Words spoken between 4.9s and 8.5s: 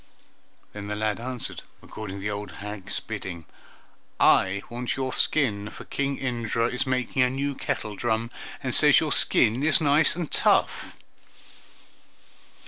your skin, for King Indra is making a new kettledrum,